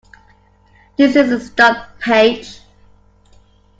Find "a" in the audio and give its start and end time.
1.31-1.39